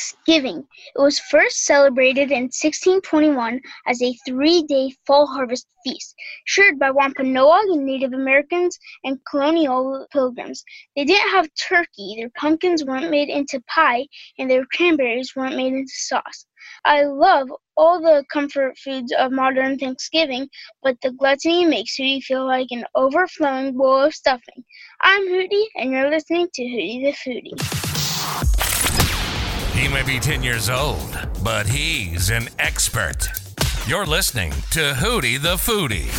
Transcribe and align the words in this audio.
Thanksgiving. 0.00 0.66
It 0.96 0.98
was 0.98 1.18
first 1.18 1.66
celebrated 1.66 2.30
in 2.30 2.44
1621 2.44 3.60
as 3.86 4.00
a 4.00 4.16
three 4.26 4.62
day 4.62 4.94
fall 5.06 5.26
harvest 5.26 5.66
feast, 5.84 6.14
shared 6.46 6.78
by 6.78 6.90
Wampanoag 6.90 7.64
and 7.68 7.84
Native 7.84 8.14
Americans 8.14 8.78
and 9.04 9.18
colonial 9.30 10.06
pilgrims. 10.10 10.64
They 10.96 11.04
didn't 11.04 11.28
have 11.30 11.54
turkey, 11.54 12.16
their 12.16 12.30
pumpkins 12.30 12.82
weren't 12.82 13.10
made 13.10 13.28
into 13.28 13.60
pie, 13.68 14.06
and 14.38 14.50
their 14.50 14.64
cranberries 14.74 15.34
weren't 15.36 15.56
made 15.56 15.74
into 15.74 15.92
sauce. 15.92 16.46
I 16.86 17.02
love 17.02 17.48
all 17.76 18.00
the 18.00 18.24
comfort 18.32 18.78
foods 18.78 19.12
of 19.12 19.32
modern 19.32 19.78
Thanksgiving, 19.78 20.48
but 20.82 20.96
the 21.02 21.12
gluttony 21.12 21.66
makes 21.66 21.96
Hootie 21.98 22.22
feel 22.22 22.46
like 22.46 22.68
an 22.70 22.86
overflowing 22.94 23.76
bowl 23.76 24.04
of 24.04 24.14
stuffing. 24.14 24.64
I'm 25.02 25.28
Hootie, 25.28 25.66
and 25.76 25.92
you're 25.92 26.08
listening 26.08 26.48
to 26.54 26.62
Hootie 26.62 27.04
the 27.04 27.12
Foodie. 27.12 28.79
He 29.80 29.88
may 29.88 30.02
be 30.02 30.20
10 30.20 30.42
years 30.42 30.68
old, 30.68 31.18
but 31.42 31.66
he's 31.66 32.28
an 32.28 32.50
expert. 32.58 33.28
You're 33.86 34.04
listening 34.04 34.50
to 34.72 34.92
Hootie 34.92 35.40
the 35.40 35.56
Foodie. 35.56 36.10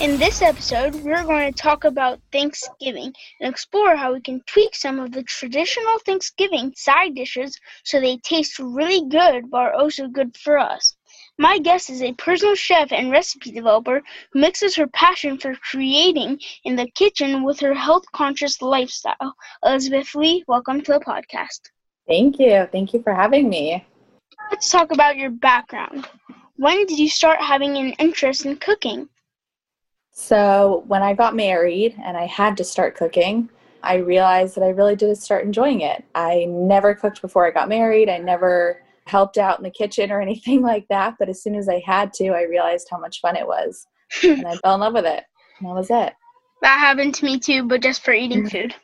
In 0.00 0.20
this 0.20 0.40
episode, 0.40 0.94
we're 0.94 1.24
going 1.24 1.52
to 1.52 1.62
talk 1.62 1.82
about 1.82 2.20
Thanksgiving 2.30 3.12
and 3.40 3.50
explore 3.52 3.96
how 3.96 4.12
we 4.12 4.20
can 4.20 4.40
tweak 4.46 4.76
some 4.76 5.00
of 5.00 5.10
the 5.10 5.24
traditional 5.24 5.98
Thanksgiving 6.06 6.72
side 6.76 7.16
dishes 7.16 7.58
so 7.82 7.98
they 7.98 8.18
taste 8.18 8.60
really 8.60 9.04
good 9.08 9.50
but 9.50 9.58
are 9.58 9.74
also 9.74 10.06
good 10.06 10.36
for 10.36 10.56
us. 10.56 10.94
My 11.38 11.58
guest 11.58 11.90
is 11.90 12.02
a 12.02 12.12
personal 12.12 12.54
chef 12.54 12.92
and 12.92 13.10
recipe 13.10 13.50
developer 13.50 14.00
who 14.32 14.38
mixes 14.38 14.76
her 14.76 14.86
passion 14.86 15.38
for 15.38 15.56
creating 15.56 16.38
in 16.62 16.76
the 16.76 16.88
kitchen 16.92 17.42
with 17.42 17.58
her 17.58 17.74
health 17.74 18.04
conscious 18.14 18.62
lifestyle. 18.62 19.34
Elizabeth 19.64 20.14
Leigh, 20.14 20.44
welcome 20.46 20.82
to 20.82 20.92
the 20.92 21.00
podcast. 21.00 21.62
Thank 22.06 22.38
you. 22.38 22.68
Thank 22.72 22.92
you 22.92 23.02
for 23.02 23.14
having 23.14 23.48
me. 23.48 23.86
Let's 24.50 24.70
talk 24.70 24.92
about 24.92 25.16
your 25.16 25.30
background. 25.30 26.08
When 26.56 26.86
did 26.86 26.98
you 26.98 27.08
start 27.08 27.40
having 27.40 27.76
an 27.76 27.92
interest 27.98 28.44
in 28.44 28.56
cooking? 28.56 29.08
So, 30.12 30.84
when 30.88 31.02
I 31.02 31.14
got 31.14 31.34
married 31.34 31.96
and 32.04 32.16
I 32.16 32.26
had 32.26 32.56
to 32.58 32.64
start 32.64 32.96
cooking, 32.96 33.48
I 33.82 33.96
realized 33.96 34.56
that 34.56 34.64
I 34.64 34.68
really 34.68 34.96
did 34.96 35.16
start 35.16 35.44
enjoying 35.44 35.80
it. 35.80 36.04
I 36.14 36.44
never 36.48 36.94
cooked 36.94 37.22
before 37.22 37.46
I 37.46 37.50
got 37.50 37.68
married. 37.68 38.08
I 38.08 38.18
never 38.18 38.82
helped 39.06 39.38
out 39.38 39.58
in 39.58 39.62
the 39.62 39.70
kitchen 39.70 40.10
or 40.10 40.20
anything 40.22 40.62
like 40.62 40.86
that. 40.88 41.16
But 41.18 41.28
as 41.28 41.42
soon 41.42 41.54
as 41.54 41.68
I 41.68 41.80
had 41.84 42.12
to, 42.14 42.28
I 42.30 42.42
realized 42.42 42.88
how 42.90 42.98
much 42.98 43.20
fun 43.20 43.36
it 43.36 43.46
was. 43.46 43.86
and 44.22 44.46
I 44.46 44.56
fell 44.62 44.74
in 44.74 44.80
love 44.80 44.94
with 44.94 45.06
it. 45.06 45.24
And 45.58 45.68
that 45.68 45.74
was 45.74 45.90
it. 45.90 46.14
That 46.62 46.78
happened 46.78 47.14
to 47.16 47.24
me 47.24 47.38
too, 47.38 47.62
but 47.64 47.80
just 47.82 48.04
for 48.04 48.12
eating 48.12 48.48
food. 48.50 48.74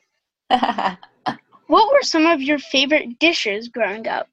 What 1.66 1.92
were 1.92 2.02
some 2.02 2.26
of 2.26 2.40
your 2.40 2.58
favorite 2.58 3.18
dishes 3.18 3.68
growing 3.68 4.06
up? 4.06 4.28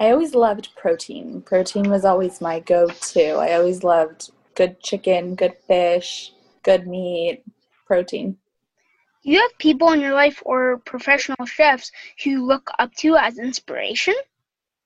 I 0.00 0.10
always 0.10 0.34
loved 0.34 0.74
protein. 0.76 1.42
Protein 1.42 1.90
was 1.90 2.04
always 2.04 2.40
my 2.40 2.60
go 2.60 2.88
to. 2.88 3.34
I 3.34 3.52
always 3.52 3.84
loved 3.84 4.30
good 4.54 4.80
chicken, 4.80 5.34
good 5.34 5.56
fish, 5.66 6.32
good 6.62 6.86
meat, 6.86 7.44
protein. 7.86 8.38
You 9.22 9.40
have 9.40 9.58
people 9.58 9.92
in 9.92 10.00
your 10.00 10.14
life 10.14 10.42
or 10.44 10.78
professional 10.78 11.46
chefs 11.46 11.92
who 12.22 12.30
you 12.30 12.44
look 12.44 12.70
up 12.78 12.94
to 12.96 13.16
as 13.16 13.38
inspiration? 13.38 14.14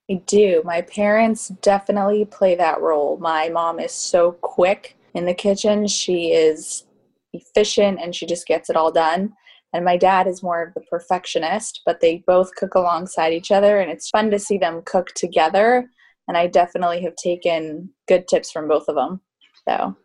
I 0.09 0.15
do. 0.25 0.61
My 0.65 0.81
parents 0.81 1.49
definitely 1.61 2.25
play 2.25 2.55
that 2.55 2.81
role. 2.81 3.17
My 3.17 3.49
mom 3.49 3.79
is 3.79 3.91
so 3.91 4.33
quick 4.33 4.97
in 5.13 5.25
the 5.25 5.33
kitchen. 5.33 5.87
She 5.87 6.31
is 6.31 6.85
efficient 7.33 7.99
and 8.01 8.15
she 8.15 8.25
just 8.25 8.47
gets 8.47 8.69
it 8.69 8.75
all 8.75 8.91
done 8.91 9.33
and 9.73 9.85
my 9.85 9.97
dad 9.97 10.27
is 10.27 10.43
more 10.43 10.63
of 10.63 10.73
the 10.73 10.81
perfectionist 10.81 11.81
but 11.85 12.01
they 12.01 12.23
both 12.27 12.53
cook 12.55 12.75
alongside 12.75 13.33
each 13.33 13.51
other 13.51 13.79
and 13.79 13.91
it's 13.91 14.09
fun 14.09 14.31
to 14.31 14.39
see 14.39 14.57
them 14.57 14.81
cook 14.85 15.07
together. 15.15 15.89
And 16.27 16.37
i 16.37 16.45
definitely 16.47 17.01
have 17.01 17.15
taken 17.15 17.89
good 18.07 18.27
tips 18.27 18.51
from 18.51 18.67
both 18.67 18.87
of 18.87 18.95
them 18.95 19.21
so. 19.67 19.95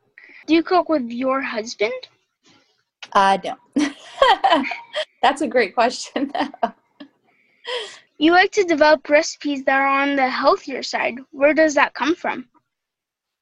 Do 0.46 0.54
you 0.54 0.62
cook 0.62 0.88
with 0.88 1.10
your 1.10 1.40
husband? 1.42 1.92
Uh 3.12 3.38
no. 3.44 3.56
That's 5.22 5.42
a 5.42 5.48
great 5.48 5.74
question 5.74 6.32
you 8.18 8.32
like 8.32 8.52
to 8.52 8.64
develop 8.64 9.08
recipes 9.08 9.64
that 9.64 9.80
are 9.80 10.02
on 10.02 10.16
the 10.16 10.28
healthier 10.28 10.82
side. 10.82 11.16
Where 11.30 11.54
does 11.54 11.74
that 11.74 11.94
come 11.94 12.14
from? 12.14 12.48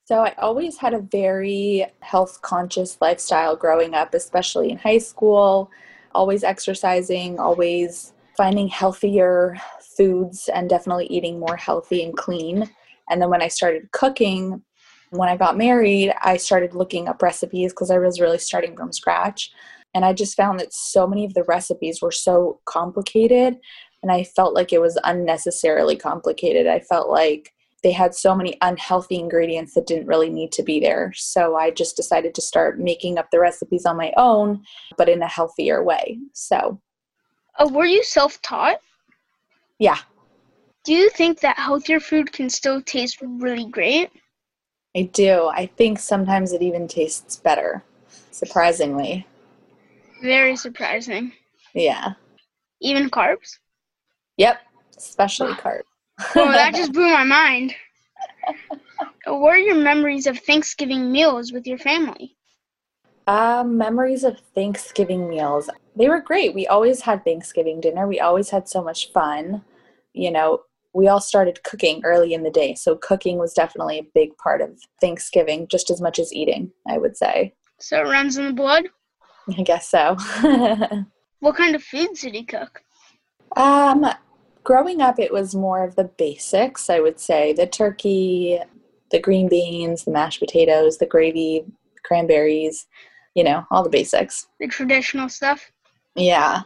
So 0.05 0.25
I 0.25 0.34
always 0.38 0.77
had 0.78 0.94
a 0.94 0.99
very 0.99 1.87
health 2.00 2.41
conscious 2.43 2.99
lifestyle 3.00 3.55
growing 3.55 3.94
up, 3.94 4.15
especially 4.15 4.71
in 4.71 4.78
high 4.78 4.99
school 4.99 5.71
always 6.15 6.45
exercising, 6.45 7.39
always 7.39 8.12
finding 8.37 8.69
healthier 8.69 9.56
foods, 9.97 10.49
and 10.55 10.69
definitely 10.69 11.06
eating 11.06 11.39
more 11.39 11.56
healthy 11.56 12.03
and 12.03 12.17
clean. 12.17 12.71
And 13.11 13.21
then 13.21 13.31
when 13.31 13.43
I 13.43 13.49
started 13.49 13.91
cooking, 13.93 14.62
when 15.11 15.28
I 15.28 15.37
got 15.37 15.59
married, 15.59 16.15
I 16.23 16.39
started 16.39 16.75
looking 16.75 17.09
up 17.09 17.21
recipes 17.23 17.73
because 17.73 17.91
I 17.91 17.99
was 17.99 18.21
really 18.21 18.39
starting 18.39 18.77
from 18.77 18.93
scratch. 18.93 19.50
And 19.95 20.05
I 20.06 20.15
just 20.15 20.37
found 20.37 20.59
that 20.61 20.73
so 20.73 21.06
many 21.06 21.27
of 21.27 21.34
the 21.34 21.45
recipes 21.45 22.00
were 22.00 22.12
so 22.12 22.61
complicated, 22.65 23.59
and 24.03 24.11
I 24.11 24.25
felt 24.25 24.55
like 24.55 24.73
it 24.73 24.81
was 24.81 24.99
unnecessarily 25.05 25.97
complicated. 25.97 26.67
I 26.67 26.81
felt 26.81 27.11
like 27.11 27.53
they 27.82 27.93
had 27.93 28.15
so 28.15 28.34
many 28.34 28.56
unhealthy 28.62 29.16
ingredients 29.19 29.75
that 29.75 29.87
didn't 29.87 30.06
really 30.06 30.31
need 30.31 30.53
to 30.53 30.62
be 30.62 30.78
there. 30.81 31.12
So 31.15 31.56
I 31.56 31.70
just 31.70 31.97
decided 31.97 32.34
to 32.34 32.41
start 32.41 32.78
making 32.78 33.19
up 33.19 33.31
the 33.31 33.41
recipes 33.41 33.84
on 33.84 33.97
my 33.97 34.12
own, 34.16 34.62
but 34.97 35.09
in 35.09 35.22
a 35.22 35.28
healthier 35.28 35.82
way. 35.82 36.19
So. 36.32 36.81
Oh, 37.59 37.72
were 37.72 37.84
you 37.84 38.04
self 38.04 38.41
taught? 38.43 38.78
Yeah. 39.78 39.98
Do 40.84 40.94
you 40.94 41.10
think 41.10 41.41
that 41.41 41.59
healthier 41.59 42.00
food 42.00 42.32
can 42.32 42.48
still 42.48 42.81
taste 42.81 43.19
really 43.20 43.66
great? 43.66 44.10
I 44.97 45.03
do. 45.03 45.50
I 45.53 45.66
think 45.66 45.99
sometimes 45.99 46.53
it 46.53 46.62
even 46.62 46.87
tastes 46.87 47.37
better, 47.37 47.82
surprisingly. 48.31 49.26
Very 50.22 50.56
surprising. 50.56 51.32
Yeah. 51.75 52.14
Even 52.81 53.10
carbs? 53.10 53.59
Yep, 54.37 54.60
especially 54.97 55.53
carbs 55.53 55.82
well, 56.34 56.53
that 56.53 56.75
just 56.77 56.93
blew 56.93 57.10
my 57.10 57.25
mind. 57.25 57.75
what 59.27 59.55
are 59.55 59.59
your 59.59 59.77
memories 59.77 60.27
of 60.27 60.38
Thanksgiving 60.38 61.10
meals 61.10 61.53
with 61.53 61.66
your 61.66 61.78
family? 61.78 62.37
Um, 63.27 63.78
memories 63.78 64.25
of 64.25 64.41
Thanksgiving 64.55 65.28
meals. 65.28 65.71
They 65.97 66.09
were 66.09 66.21
great. 66.21 66.55
We 66.55 66.66
always 66.66 67.03
had 67.03 67.25
Thanksgiving 67.25 67.81
dinner. 67.81 68.06
We 68.06 68.21
always 68.21 68.50
had 68.50 68.69
so 68.69 68.82
much 68.82 69.12
fun. 69.12 69.62
You 70.12 70.31
know, 70.31 70.62
we 70.93 71.09
all 71.09 71.21
started 71.21 71.62
cooking 71.62 72.03
early 72.05 72.34
in 72.34 72.43
the 72.43 72.50
day. 72.50 72.75
So 72.75 72.97
cooking 72.97 73.38
was 73.38 73.53
definitely 73.53 73.99
a 73.99 74.11
big 74.15 74.37
part 74.38 74.61
of 74.61 74.78
Thanksgiving, 75.00 75.69
just 75.69 75.91
as 75.91 76.00
much 76.00 76.19
as 76.19 76.32
eating, 76.32 76.72
I 76.88 76.99
would 76.99 77.16
say. 77.16 77.55
So 77.78 77.99
it 77.99 78.11
runs 78.11 78.37
in 78.37 78.47
the 78.47 78.53
blood? 78.53 78.88
I 79.56 79.62
guess 79.62 79.88
so. 79.88 80.16
what 81.41 81.56
kind 81.56 81.75
of 81.75 81.82
foods 81.82 82.21
did 82.21 82.34
he 82.34 82.44
cook? 82.44 82.82
Um, 83.56 84.06
growing 84.65 85.00
up, 85.00 85.19
it 85.19 85.33
was 85.33 85.55
more 85.55 85.84
of 85.84 85.97
the 85.97 86.05
basics, 86.05 86.89
I 86.91 87.00
would 87.00 87.21
say 87.21 87.53
the 87.53 87.67
turkey, 87.67 88.61
the 89.11 89.21
green 89.21 89.49
beans, 89.49 90.05
the 90.05 90.11
mashed 90.11 90.41
potatoes, 90.41 90.99
the 90.99 91.06
gravy, 91.06 91.65
cranberries, 92.05 92.87
you 93.34 93.45
know, 93.45 93.65
all 93.71 93.83
the 93.83 93.91
basics. 93.91 94.47
The 94.61 94.69
traditional 94.69 95.28
stuff? 95.28 95.71
Yeah. 96.15 96.62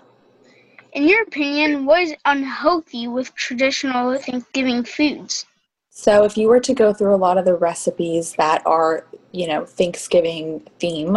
In 0.93 1.07
your 1.07 1.23
opinion, 1.23 1.85
what 1.85 2.03
is 2.03 2.15
unhealthy 2.25 3.07
with 3.07 3.35
traditional 3.35 4.17
Thanksgiving 4.19 4.83
foods? 4.83 5.47
So, 5.91 6.25
if 6.25 6.37
you 6.37 6.49
were 6.49 6.61
to 6.61 6.75
go 6.75 6.93
through 6.93 7.15
a 7.15 7.17
lot 7.17 7.39
of 7.39 7.45
the 7.45 7.55
recipes 7.55 8.35
that 8.39 8.63
are, 8.67 9.07
you 9.33 9.47
know, 9.47 9.65
Thanksgiving 9.65 10.67
theme, 10.79 11.17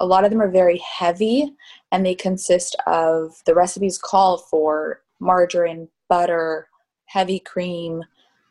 a 0.00 0.06
lot 0.06 0.24
of 0.24 0.30
them 0.30 0.40
are 0.40 0.50
very 0.50 0.78
heavy 0.78 1.54
and 1.90 2.04
they 2.04 2.14
consist 2.14 2.76
of 2.86 3.42
the 3.46 3.54
recipes 3.54 3.98
call 3.98 4.38
for 4.38 5.00
margarine, 5.20 5.88
butter, 6.08 6.68
heavy 7.06 7.38
cream, 7.38 8.02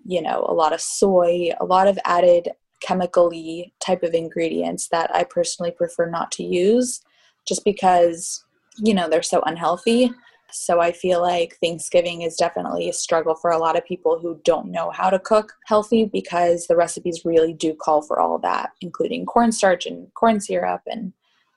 you 0.05 0.21
know, 0.21 0.45
a 0.47 0.53
lot 0.53 0.73
of 0.73 0.81
soy, 0.81 1.49
a 1.59 1.65
lot 1.65 1.87
of 1.87 1.99
added 2.05 2.49
chemically 2.81 3.73
type 3.79 4.03
of 4.03 4.13
ingredients 4.13 4.87
that 4.89 5.13
I 5.13 5.23
personally 5.23 5.71
prefer 5.71 6.09
not 6.09 6.31
to 6.33 6.43
use 6.43 7.01
just 7.45 7.63
because, 7.65 8.43
you 8.77 8.93
know, 8.93 9.09
they're 9.09 9.23
so 9.23 9.41
unhealthy. 9.45 10.11
So 10.51 10.79
I 10.79 10.91
feel 10.91 11.21
like 11.21 11.57
Thanksgiving 11.61 12.21
is 12.21 12.35
definitely 12.35 12.89
a 12.89 12.93
struggle 12.93 13.35
for 13.35 13.51
a 13.51 13.57
lot 13.57 13.77
of 13.77 13.85
people 13.85 14.17
who 14.17 14.39
don't 14.45 14.71
know 14.71 14.91
how 14.91 15.09
to 15.09 15.19
cook 15.19 15.53
healthy 15.65 16.05
because 16.05 16.67
the 16.67 16.75
recipes 16.75 17.25
really 17.25 17.53
do 17.53 17.73
call 17.73 18.01
for 18.01 18.19
all 18.19 18.37
that, 18.39 18.71
including 18.81 19.25
cornstarch 19.25 19.85
and 19.85 20.13
corn 20.13 20.39
syrup 20.39 20.81
and, 20.87 21.11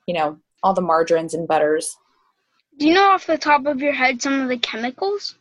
you 0.06 0.14
know, 0.14 0.38
all 0.62 0.75
the 0.75 0.81
margarines 0.81 1.35
and 1.35 1.46
butters. 1.46 1.96
Do 2.79 2.87
you 2.87 2.94
know 2.94 3.11
off 3.11 3.26
the 3.26 3.38
top 3.38 3.67
of 3.67 3.81
your 3.81 3.93
head 3.93 4.20
some 4.20 4.41
of 4.41 4.49
the 4.49 4.58
chemicals? 4.58 5.37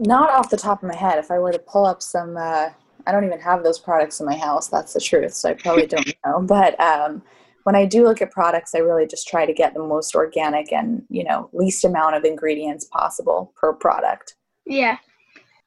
Not 0.00 0.30
off 0.30 0.50
the 0.50 0.56
top 0.56 0.82
of 0.82 0.88
my 0.88 0.94
head. 0.94 1.18
If 1.18 1.30
I 1.30 1.38
were 1.38 1.52
to 1.52 1.58
pull 1.58 1.86
up 1.86 2.02
some, 2.02 2.36
uh, 2.36 2.70
I 3.06 3.12
don't 3.12 3.24
even 3.24 3.40
have 3.40 3.62
those 3.62 3.78
products 3.78 4.20
in 4.20 4.26
my 4.26 4.36
house. 4.36 4.68
That's 4.68 4.92
the 4.92 5.00
truth. 5.00 5.34
So 5.34 5.50
I 5.50 5.54
probably 5.54 5.86
don't 5.86 6.12
know. 6.24 6.42
But 6.42 6.78
um, 6.80 7.22
when 7.64 7.74
I 7.74 7.86
do 7.86 8.04
look 8.04 8.20
at 8.20 8.30
products, 8.30 8.74
I 8.74 8.78
really 8.78 9.06
just 9.06 9.26
try 9.26 9.46
to 9.46 9.54
get 9.54 9.74
the 9.74 9.82
most 9.82 10.14
organic 10.14 10.72
and 10.72 11.02
you 11.08 11.24
know 11.24 11.50
least 11.52 11.84
amount 11.84 12.16
of 12.16 12.24
ingredients 12.24 12.84
possible 12.84 13.52
per 13.56 13.72
product. 13.72 14.36
Yeah. 14.66 14.98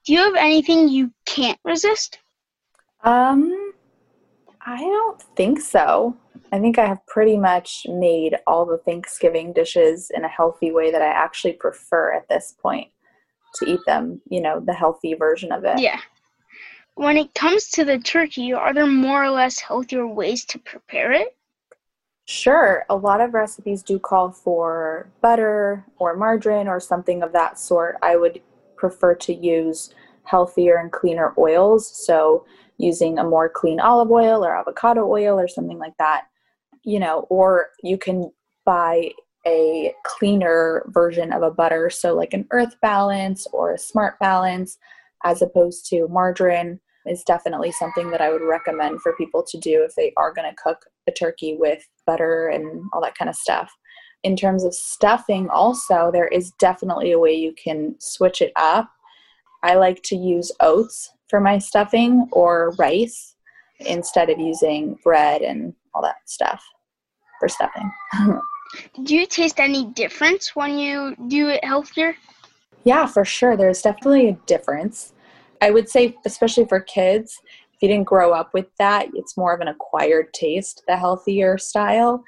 Do 0.05 0.13
you 0.13 0.19
have 0.19 0.35
anything 0.35 0.89
you 0.89 1.11
can't 1.25 1.59
resist? 1.63 2.19
Um, 3.03 3.73
I 4.61 4.77
don't 4.77 5.21
think 5.35 5.59
so. 5.59 6.15
I 6.51 6.59
think 6.59 6.79
I 6.79 6.85
have 6.85 7.05
pretty 7.05 7.37
much 7.37 7.85
made 7.87 8.35
all 8.47 8.65
the 8.65 8.77
Thanksgiving 8.79 9.53
dishes 9.53 10.11
in 10.13 10.23
a 10.23 10.27
healthy 10.27 10.71
way 10.71 10.91
that 10.91 11.01
I 11.01 11.07
actually 11.07 11.53
prefer 11.53 12.13
at 12.13 12.27
this 12.27 12.55
point 12.61 12.89
to 13.55 13.69
eat 13.69 13.79
them, 13.85 14.21
you 14.29 14.41
know, 14.41 14.59
the 14.59 14.73
healthy 14.73 15.13
version 15.13 15.51
of 15.51 15.63
it. 15.65 15.79
Yeah. 15.79 15.99
When 16.95 17.17
it 17.17 17.33
comes 17.33 17.69
to 17.71 17.85
the 17.85 17.97
turkey, 17.97 18.51
are 18.53 18.73
there 18.73 18.85
more 18.85 19.23
or 19.23 19.29
less 19.29 19.59
healthier 19.59 20.05
ways 20.05 20.43
to 20.45 20.59
prepare 20.59 21.11
it? 21.11 21.35
Sure. 22.25 22.85
A 22.89 22.95
lot 22.95 23.21
of 23.21 23.33
recipes 23.33 23.81
do 23.81 23.97
call 23.97 24.31
for 24.31 25.09
butter 25.21 25.85
or 25.97 26.15
margarine 26.15 26.67
or 26.67 26.79
something 26.79 27.23
of 27.23 27.31
that 27.33 27.57
sort. 27.57 27.97
I 28.01 28.17
would 28.17 28.41
prefer 28.75 29.15
to 29.15 29.33
use 29.33 29.93
healthier 30.23 30.77
and 30.77 30.91
cleaner 30.91 31.33
oils. 31.37 31.89
So, 32.05 32.45
using 32.77 33.17
a 33.17 33.23
more 33.23 33.49
clean 33.49 33.79
olive 33.79 34.11
oil 34.11 34.43
or 34.45 34.55
avocado 34.55 35.05
oil 35.05 35.39
or 35.39 35.47
something 35.47 35.77
like 35.79 35.97
that, 35.99 36.27
you 36.83 36.99
know, 36.99 37.27
or 37.29 37.69
you 37.83 37.97
can 37.97 38.31
buy 38.63 39.11
a 39.45 39.93
cleaner 40.05 40.85
version 40.87 41.31
of 41.31 41.43
a 41.43 41.51
butter. 41.51 41.89
So, 41.89 42.13
like 42.15 42.33
an 42.33 42.47
earth 42.51 42.75
balance 42.81 43.47
or 43.53 43.73
a 43.73 43.79
smart 43.79 44.19
balance, 44.19 44.77
as 45.23 45.41
opposed 45.41 45.87
to 45.89 46.07
margarine 46.07 46.79
is 47.05 47.23
definitely 47.23 47.71
something 47.71 48.11
that 48.11 48.21
I 48.21 48.31
would 48.31 48.41
recommend 48.41 49.01
for 49.01 49.15
people 49.15 49.43
to 49.43 49.57
do 49.57 49.83
if 49.83 49.95
they 49.95 50.13
are 50.17 50.33
going 50.33 50.49
to 50.49 50.55
cook 50.61 50.85
a 51.07 51.11
turkey 51.11 51.55
with 51.57 51.87
butter 52.05 52.49
and 52.49 52.83
all 52.93 53.01
that 53.01 53.17
kind 53.17 53.29
of 53.29 53.35
stuff. 53.35 53.71
In 54.23 54.35
terms 54.35 54.65
of 54.65 54.73
stuffing, 54.73 55.49
also, 55.49 56.11
there 56.11 56.27
is 56.27 56.51
definitely 56.59 57.13
a 57.13 57.19
way 57.19 57.33
you 57.33 57.53
can 57.61 57.95
switch 57.99 58.41
it 58.41 58.51
up. 58.57 58.89
I 59.63 59.75
like 59.75 60.03
to 60.03 60.15
use 60.15 60.51
oats 60.59 61.11
for 61.29 61.39
my 61.39 61.57
stuffing 61.57 62.27
or 62.31 62.73
rice 62.77 63.35
instead 63.79 64.29
of 64.29 64.39
using 64.39 64.99
bread 65.03 65.41
and 65.41 65.73
all 65.93 66.01
that 66.01 66.17
stuff 66.25 66.63
for 67.39 67.47
stuffing. 67.47 67.89
do 69.03 69.15
you 69.15 69.25
taste 69.25 69.59
any 69.59 69.85
difference 69.85 70.55
when 70.55 70.77
you 70.77 71.15
do 71.27 71.49
it 71.49 71.63
healthier? 71.63 72.15
Yeah, 72.83 73.05
for 73.05 73.25
sure. 73.25 73.57
There's 73.57 73.81
definitely 73.81 74.29
a 74.29 74.39
difference. 74.45 75.13
I 75.61 75.71
would 75.71 75.89
say, 75.89 76.15
especially 76.25 76.65
for 76.65 76.79
kids, 76.79 77.39
if 77.73 77.81
you 77.81 77.87
didn't 77.89 78.07
grow 78.07 78.31
up 78.31 78.53
with 78.53 78.67
that, 78.77 79.07
it's 79.13 79.37
more 79.37 79.53
of 79.53 79.61
an 79.61 79.67
acquired 79.67 80.33
taste, 80.33 80.83
the 80.87 80.97
healthier 80.97 81.57
style. 81.57 82.23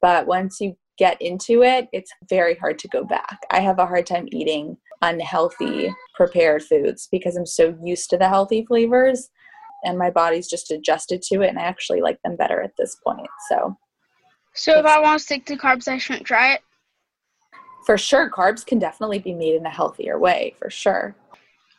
But 0.00 0.26
once 0.26 0.60
you 0.60 0.76
get 0.98 1.20
into 1.20 1.62
it, 1.62 1.88
it's 1.92 2.12
very 2.28 2.54
hard 2.56 2.78
to 2.80 2.88
go 2.88 3.04
back. 3.04 3.40
I 3.50 3.60
have 3.60 3.78
a 3.78 3.86
hard 3.86 4.06
time 4.06 4.28
eating 4.32 4.76
unhealthy 5.02 5.92
prepared 6.14 6.62
foods 6.62 7.08
because 7.10 7.36
I'm 7.36 7.46
so 7.46 7.76
used 7.82 8.10
to 8.10 8.16
the 8.16 8.28
healthy 8.28 8.64
flavors 8.64 9.30
and 9.84 9.98
my 9.98 10.10
body's 10.10 10.48
just 10.48 10.70
adjusted 10.70 11.20
to 11.22 11.42
it 11.42 11.48
and 11.48 11.58
I 11.58 11.62
actually 11.62 12.00
like 12.00 12.20
them 12.22 12.36
better 12.36 12.62
at 12.62 12.72
this 12.78 12.96
point. 13.04 13.28
So 13.50 13.76
So 14.54 14.78
if 14.78 14.86
I 14.86 15.00
want 15.00 15.18
to 15.18 15.24
stick 15.24 15.44
to 15.46 15.56
carbs 15.56 15.88
I 15.88 15.98
shouldn't 15.98 16.26
try 16.26 16.54
it? 16.54 16.60
For 17.84 17.98
sure, 17.98 18.30
carbs 18.30 18.64
can 18.64 18.78
definitely 18.78 19.18
be 19.18 19.34
made 19.34 19.56
in 19.56 19.66
a 19.66 19.70
healthier 19.70 20.18
way, 20.18 20.54
for 20.58 20.70
sure. 20.70 21.14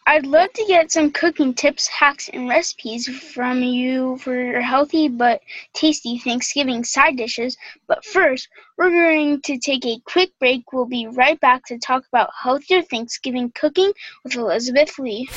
I'd 0.08 0.28
love 0.28 0.54
to 0.54 0.66
get 0.68 0.92
some 0.92 1.10
cooking 1.10 1.56
tips, 1.56 1.88
hacks, 1.88 2.30
and 2.32 2.48
recipes 2.48 3.08
from 3.08 3.64
you 3.64 4.18
for 4.18 4.40
your 4.40 4.62
healthy 4.62 5.08
but 5.08 5.42
tasty 5.74 6.20
Thanksgiving 6.20 6.84
side 6.84 7.18
dishes. 7.18 7.58
But 7.88 8.06
first, 8.06 8.48
we're 8.78 8.92
going 8.92 9.42
to 9.42 9.58
take 9.58 9.84
a 9.84 10.00
quick 10.06 10.30
break. 10.40 10.72
We'll 10.72 10.86
be 10.86 11.08
right 11.08 11.40
back 11.40 11.66
to 11.66 11.80
talk 11.80 12.04
about 12.08 12.30
healthier 12.40 12.84
Thanksgiving 12.84 13.52
cooking 13.56 13.94
with 14.24 14.36
Elizabeth 14.36 15.00
Leigh. 15.00 15.28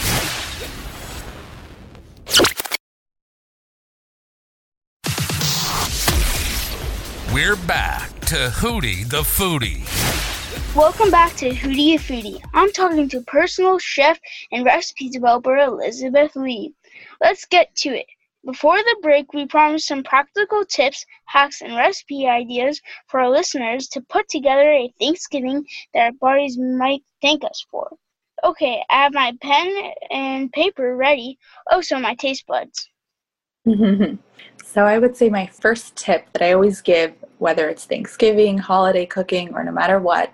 We're 7.38 7.55
back 7.69 8.11
to 8.23 8.50
Hootie 8.50 9.08
the 9.08 9.23
Foodie. 9.23 9.87
Welcome 10.75 11.12
back 11.12 11.37
to 11.37 11.50
Hootie 11.50 11.96
the 11.96 12.02
Foodie. 12.02 12.43
I'm 12.52 12.73
talking 12.73 13.08
to 13.11 13.20
personal 13.20 13.79
chef 13.79 14.19
and 14.50 14.64
recipe 14.64 15.08
developer 15.08 15.56
Elizabeth 15.56 16.35
Leigh. 16.35 16.75
Let's 17.20 17.44
get 17.44 17.73
to 17.76 17.90
it. 17.90 18.06
Before 18.44 18.76
the 18.79 18.96
break, 19.02 19.32
we 19.32 19.46
promised 19.46 19.87
some 19.87 20.02
practical 20.02 20.64
tips, 20.64 21.06
hacks, 21.26 21.62
and 21.62 21.76
recipe 21.76 22.26
ideas 22.26 22.81
for 23.06 23.20
our 23.20 23.31
listeners 23.31 23.87
to 23.91 24.00
put 24.00 24.29
together 24.29 24.69
a 24.73 24.93
Thanksgiving 24.99 25.64
that 25.94 26.06
our 26.06 26.12
bodies 26.20 26.58
might 26.58 27.05
thank 27.23 27.44
us 27.44 27.64
for. 27.70 27.88
Okay, 28.43 28.82
I 28.91 29.05
have 29.05 29.14
my 29.14 29.32
pen 29.41 29.93
and 30.11 30.50
paper 30.50 30.96
ready, 30.96 31.38
oh, 31.70 31.76
also 31.76 32.00
my 32.00 32.17
taste 32.17 32.49
buds. 32.49 32.88
so, 34.65 34.85
I 34.85 34.99
would 34.99 35.17
say 35.17 35.29
my 35.29 35.47
first 35.47 35.97
tip 35.97 36.32
that 36.32 36.43
I 36.43 36.53
always 36.53 36.81
give, 36.81 37.15
whether 37.38 37.69
it's 37.69 37.85
Thanksgiving, 37.85 38.59
holiday 38.59 39.06
cooking, 39.06 39.55
or 39.55 39.65
no 39.65 39.73
matter 39.73 39.99
what, 39.99 40.32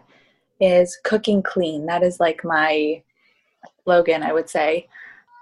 is 0.60 0.98
cooking 1.04 1.42
clean. 1.42 1.86
That 1.86 2.02
is 2.02 2.20
like 2.20 2.44
my 2.44 3.02
slogan, 3.84 4.22
I 4.22 4.32
would 4.32 4.48
say. 4.48 4.88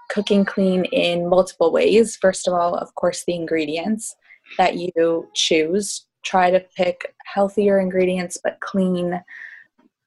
Cooking 0.09 0.45
clean 0.45 0.85
in 0.85 1.29
multiple 1.29 1.71
ways. 1.71 2.15
First 2.17 2.47
of 2.47 2.53
all, 2.53 2.75
of 2.75 2.93
course, 2.95 3.23
the 3.25 3.35
ingredients 3.35 4.15
that 4.57 4.75
you 4.75 5.27
choose. 5.33 6.05
Try 6.23 6.51
to 6.51 6.59
pick 6.75 7.13
healthier 7.25 7.79
ingredients 7.79 8.37
but 8.43 8.59
clean. 8.59 9.21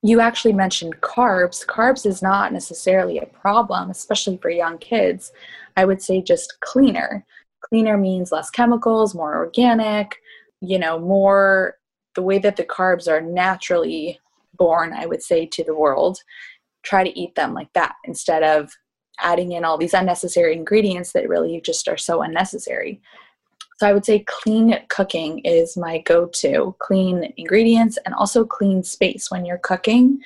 You 0.03 0.21
actually 0.21 0.53
mentioned 0.53 1.01
carbs. 1.01 1.67
Carbs 1.67 2.07
is 2.07 2.23
not 2.23 2.53
necessarily 2.53 3.19
a 3.19 3.27
problem, 3.27 3.91
especially 3.91 4.39
for 4.39 4.51
young 4.51 4.79
kids. 4.79 5.33
I 5.77 5.85
would 5.85 6.01
say 6.01 6.23
just 6.23 6.61
cleaner. 6.61 7.27
Cleaner 7.63 7.97
means 7.97 8.33
less 8.33 8.51
chemicals, 8.51 9.15
more 9.15 9.37
organic, 9.37 10.17
you 10.61 10.79
know, 10.79 10.99
more 10.99 11.77
the 12.15 12.23
way 12.23 12.39
that 12.39 12.57
the 12.57 12.65
carbs 12.65 13.09
are 13.09 13.21
naturally 13.21 14.19
born, 14.57 14.93
I 14.93 15.07
would 15.07 15.23
say, 15.23 15.47
to 15.47 15.65
the 15.65 15.75
world, 15.75 16.19
try 16.83 17.05
to 17.05 17.19
eat 17.19 17.35
them 17.35 17.53
like 17.55 17.73
that 17.75 17.95
instead 18.05 18.43
of 18.43 18.71
adding 19.21 19.53
in 19.53 19.65
all 19.65 19.79
these 19.79 19.95
unnecessary 19.95 20.55
ingredients 20.55 21.13
that 21.13 21.29
really 21.29 21.61
just 21.61 21.89
are 21.89 21.97
so 21.97 22.23
unnecessary. 22.23 23.01
So 23.79 23.87
I 23.87 23.93
would 23.93 24.07
say 24.07 24.25
clean 24.27 24.79
cooking 24.89 25.41
is 25.41 25.77
my 25.77 25.99
go 25.99 26.27
to. 26.27 26.75
Clean 26.79 27.33
ingredients 27.37 27.99
and 28.07 28.15
also 28.15 28.45
clean 28.45 28.83
space 28.83 29.31
when 29.31 29.45
you're 29.45 29.59
cooking. 29.59 30.21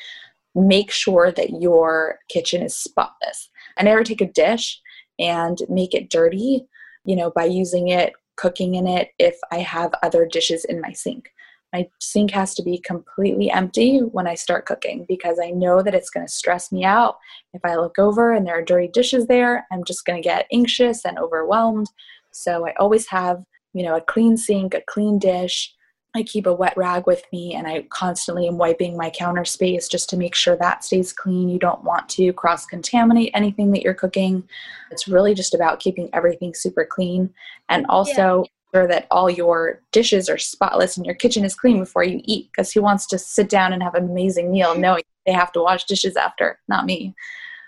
Make 0.55 0.91
sure 0.91 1.33
that 1.33 1.61
your 1.61 2.19
kitchen 2.29 2.63
is 2.63 2.77
spotless. 2.77 3.51
I 3.77 3.83
never 3.83 4.05
take 4.05 4.21
a 4.21 4.27
dish 4.27 4.81
and 5.19 5.59
make 5.69 5.95
it 5.95 6.11
dirty, 6.11 6.67
you 7.05 7.17
know, 7.17 7.31
by 7.31 7.45
using 7.45 7.89
it, 7.89 8.13
cooking 8.37 8.75
in 8.75 8.87
it 8.87 9.11
if 9.19 9.37
I 9.53 9.59
have 9.59 9.93
other 10.03 10.27
dishes 10.27 10.65
in 10.65 10.81
my 10.81 10.93
sink 10.93 11.31
my 11.73 11.89
sink 12.01 12.31
has 12.33 12.55
to 12.55 12.63
be 12.63 12.79
completely 12.79 13.51
empty 13.51 13.99
when 13.99 14.27
I 14.27 14.35
start 14.35 14.67
cooking 14.67 15.05
because 15.09 15.39
I 15.43 15.51
know 15.51 15.83
that 15.83 15.95
it's 15.95 16.11
going 16.11 16.27
to 16.27 16.33
stress 16.33 16.73
me 16.73 16.85
out. 16.85 17.17
If 17.55 17.65
I 17.65 17.77
look 17.77 17.99
over 17.99 18.33
and 18.33 18.47
there 18.47 18.59
are 18.59 18.65
dirty 18.65 18.89
dishes 18.89 19.27
there, 19.27 19.67
I'm 19.71 19.85
just 19.85 20.05
going 20.05 20.21
to 20.21 20.27
get 20.27 20.47
anxious 20.53 21.05
and 21.05 21.19
overwhelmed. 21.19 21.89
So 22.33 22.67
I 22.67 22.75
always 22.79 23.07
have, 23.09 23.43
you 23.73 23.85
know, 23.85 23.97
a 23.97 24.01
clean 24.01 24.37
sink, 24.37 24.75
a 24.75 24.83
clean 24.89 25.19
dish. 25.19 25.73
I 26.15 26.23
keep 26.25 26.47
a 26.47 26.53
wet 26.53 26.77
rag 26.77 27.07
with 27.07 27.23
me 27.33 27.55
and 27.55 27.67
I 27.67 27.83
constantly 27.91 28.49
am 28.49 28.59
wiping 28.59 28.97
my 28.97 29.11
counter 29.11 29.45
space 29.45 29.87
just 29.87 30.11
to 30.11 30.17
make 30.17 30.35
sure 30.35 30.57
that 30.57 30.85
stays 30.85 31.13
clean. 31.13 31.49
You 31.49 31.59
don't 31.59 31.85
want 31.85 32.09
to 32.11 32.33
cross 32.33 32.67
contaminate 32.67 33.31
anything 33.33 33.71
that 33.73 33.83
you're 33.83 33.95
cooking. 33.95 34.43
It's 34.91 35.07
really 35.07 35.35
just 35.35 35.55
about 35.55 35.79
keeping 35.79 36.11
everything 36.13 36.55
super 36.55 36.85
clean 36.85 37.33
and 37.69 37.87
also 37.87 38.43
yeah 38.43 38.49
sure 38.75 38.87
that 38.87 39.07
all 39.11 39.29
your 39.29 39.81
dishes 39.93 40.29
are 40.29 40.39
spotless 40.39 40.97
and 40.97 41.07
your 41.07 41.15
kitchen 41.15 41.45
is 41.45 41.55
clean 41.55 41.79
before 41.79 42.05
you 42.05 42.21
eat 42.25 42.51
because 42.51 42.73
who 42.73 42.83
wants 42.83 43.07
to 43.07 43.19
sit 43.19 43.49
down 43.49 43.73
and 43.73 43.83
have 43.83 43.95
an 43.95 44.05
amazing 44.05 44.51
meal 44.51 44.75
knowing 44.79 45.03
they 45.27 45.33
have 45.33 45.53
to 45.53 45.61
wash 45.61 45.85
dishes 45.85 46.17
after 46.17 46.59
not 46.69 46.87
me 46.87 47.15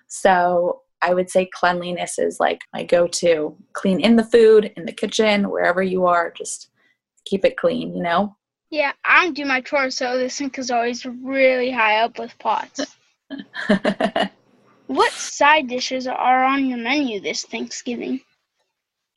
so 0.06 0.80
i 1.00 1.12
would 1.12 1.30
say 1.30 1.48
cleanliness 1.52 2.18
is 2.18 2.38
like 2.40 2.62
my 2.72 2.84
go-to 2.84 3.56
clean 3.72 4.00
in 4.00 4.16
the 4.16 4.24
food 4.24 4.72
in 4.76 4.86
the 4.86 4.92
kitchen 4.92 5.50
wherever 5.50 5.82
you 5.82 6.06
are 6.06 6.30
just 6.30 6.70
keep 7.24 7.44
it 7.44 7.56
clean 7.56 7.94
you 7.96 8.02
know 8.02 8.36
yeah 8.70 8.92
i 9.04 9.24
don't 9.24 9.34
do 9.34 9.44
my 9.44 9.60
chores 9.60 9.96
so 9.96 10.18
the 10.18 10.28
sink 10.28 10.58
is 10.58 10.70
always 10.70 11.04
really 11.04 11.70
high 11.70 12.00
up 12.02 12.18
with 12.18 12.36
pots 12.38 12.96
what 14.86 15.12
side 15.12 15.68
dishes 15.68 16.06
are 16.06 16.44
on 16.44 16.66
your 16.66 16.78
menu 16.78 17.20
this 17.20 17.44
thanksgiving 17.44 18.20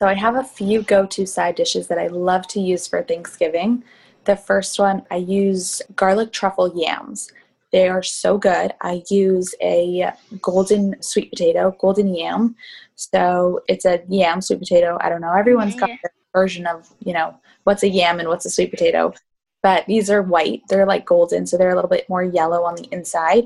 so 0.00 0.06
I 0.06 0.14
have 0.14 0.36
a 0.36 0.44
few 0.44 0.82
go-to 0.82 1.26
side 1.26 1.54
dishes 1.54 1.88
that 1.88 1.98
I 1.98 2.08
love 2.08 2.46
to 2.48 2.60
use 2.60 2.86
for 2.86 3.02
Thanksgiving. 3.02 3.82
The 4.24 4.36
first 4.36 4.78
one, 4.78 5.02
I 5.10 5.16
use 5.16 5.80
garlic 5.94 6.32
truffle 6.32 6.70
yams. 6.76 7.32
They 7.72 7.88
are 7.88 8.02
so 8.02 8.36
good. 8.36 8.74
I 8.82 9.02
use 9.08 9.54
a 9.62 10.12
golden 10.42 11.00
sweet 11.02 11.30
potato, 11.30 11.74
golden 11.80 12.14
yam. 12.14 12.56
So 12.96 13.60
it's 13.68 13.86
a 13.86 14.02
yam 14.08 14.42
sweet 14.42 14.58
potato. 14.58 14.98
I 15.00 15.08
don't 15.08 15.22
know. 15.22 15.32
Everyone's 15.32 15.76
got 15.76 15.88
their 15.88 16.12
version 16.36 16.66
of, 16.66 16.92
you 17.00 17.14
know, 17.14 17.34
what's 17.64 17.82
a 17.82 17.88
yam 17.88 18.20
and 18.20 18.28
what's 18.28 18.44
a 18.44 18.50
sweet 18.50 18.70
potato. 18.70 19.14
But 19.62 19.86
these 19.86 20.10
are 20.10 20.22
white. 20.22 20.60
They're 20.68 20.84
like 20.86 21.06
golden, 21.06 21.46
so 21.46 21.56
they're 21.56 21.70
a 21.70 21.74
little 21.74 21.88
bit 21.88 22.08
more 22.10 22.22
yellow 22.22 22.62
on 22.64 22.74
the 22.76 22.86
inside. 22.92 23.44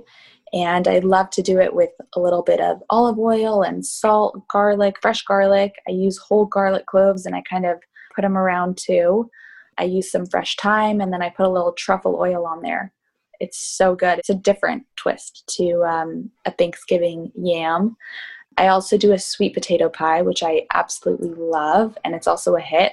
And 0.52 0.88
I 0.88 0.98
love 0.98 1.30
to 1.30 1.42
do 1.42 1.60
it 1.60 1.72
with 1.72 1.90
a 2.16 2.20
little 2.20 2.42
bit 2.42 2.60
of 2.60 2.82
olive 2.90 3.18
oil 3.18 3.62
and 3.62 3.86
salt, 3.86 4.48
garlic, 4.48 4.96
fresh 5.00 5.22
garlic. 5.22 5.76
I 5.86 5.92
use 5.92 6.18
whole 6.18 6.46
garlic 6.46 6.86
cloves 6.86 7.26
and 7.26 7.36
I 7.36 7.42
kind 7.48 7.64
of 7.64 7.78
put 8.16 8.22
them 8.22 8.36
around 8.36 8.76
too. 8.76 9.30
I 9.78 9.84
use 9.84 10.10
some 10.10 10.26
fresh 10.26 10.56
thyme 10.56 11.00
and 11.00 11.12
then 11.12 11.22
I 11.22 11.30
put 11.30 11.46
a 11.46 11.50
little 11.50 11.72
truffle 11.72 12.16
oil 12.18 12.44
on 12.44 12.62
there. 12.62 12.92
It's 13.38 13.58
so 13.58 13.94
good. 13.94 14.18
It's 14.18 14.28
a 14.28 14.34
different 14.34 14.84
twist 14.96 15.44
to 15.56 15.84
um, 15.84 16.30
a 16.44 16.50
Thanksgiving 16.50 17.30
yam. 17.36 17.96
I 18.60 18.68
also 18.68 18.98
do 18.98 19.12
a 19.12 19.18
sweet 19.18 19.54
potato 19.54 19.88
pie, 19.88 20.20
which 20.20 20.42
I 20.42 20.66
absolutely 20.74 21.30
love, 21.30 21.96
and 22.04 22.14
it's 22.14 22.26
also 22.26 22.56
a 22.56 22.60
hit. 22.60 22.92